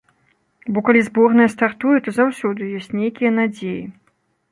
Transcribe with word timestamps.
Бо 0.77 0.81
калі 0.87 1.01
зборная 1.09 1.45
стартуе, 1.55 1.97
то 2.07 2.13
заўсёды 2.19 2.71
ёсць 2.79 2.95
нейкія 3.01 3.31
надзеі. 3.37 3.83